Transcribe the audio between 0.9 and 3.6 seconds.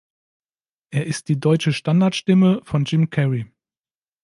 ist die deutsche Standardstimme von Jim Carrey.